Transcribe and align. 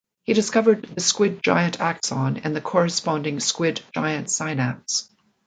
He 0.23 0.33
discovered 0.33 0.89
the 0.95 0.99
squid 0.99 1.43
giant 1.43 1.79
axon 1.79 2.37
and 2.37 2.55
the 2.55 2.59
corresponding 2.61 3.39
squid 3.39 3.81
giant 3.93 4.31
synapse. 4.31 5.11